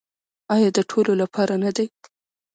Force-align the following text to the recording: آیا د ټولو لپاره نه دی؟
آیا 0.53 0.69
د 0.77 0.79
ټولو 0.89 1.13
لپاره 1.21 1.53
نه 1.63 1.71
دی؟ 1.77 1.87